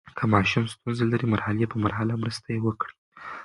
که 0.17 0.23
ماشوم 0.33 0.63
ستونزه 0.73 1.03
لري، 1.11 1.27
مرحلې 1.33 1.65
په 1.71 1.77
مرحله 1.83 2.13
مرسته 2.23 2.47
یې 2.53 2.59
وکړئ. 2.63 2.93